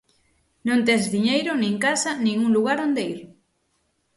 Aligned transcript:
Non 0.67 0.79
tes 0.87 1.03
diñeiro, 1.15 1.51
nin 1.57 1.75
casa, 1.85 2.11
nin 2.23 2.35
un 2.45 2.51
lugar 2.57 2.77
onde 2.85 3.01
ir. 3.13 3.19